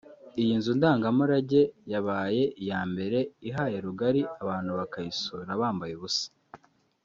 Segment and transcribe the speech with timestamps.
[0.41, 1.61] Iyi nzu ndangamurage
[1.93, 3.19] yabaye iya mbere
[3.49, 6.27] ihaye rugari abantu bakayisura bambaye ubusa